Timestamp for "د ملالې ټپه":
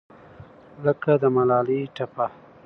1.21-2.25